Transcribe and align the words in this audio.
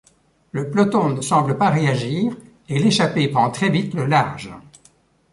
Le 0.51 0.71
peloton 0.71 1.09
ne 1.11 1.21
semble 1.21 1.59
pas 1.59 1.69
réagir 1.69 2.35
et 2.69 2.79
l’échappée 2.79 3.27
prend 3.27 3.51
très 3.51 3.69
vite 3.69 3.93
le 3.93 4.07
large. 4.07 4.51